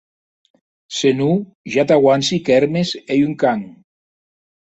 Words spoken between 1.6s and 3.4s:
ja t'auanci que Hermes ei un